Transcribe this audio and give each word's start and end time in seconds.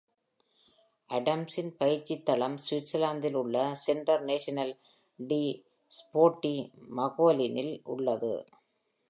ஆடம்ஸின் 1.09 1.69
பயிற்சித் 1.77 2.25
தளம் 2.25 2.57
சுவிட்சர்லாந்தில் 2.69 3.33
உள்ள 3.33 3.75
centre 3.75 4.23
national 4.23 4.73
de 5.19 5.41
sport 5.91 6.39
de 6.39 6.55
மாகோலினில் 6.97 7.81
உள்ளது. 7.83 8.33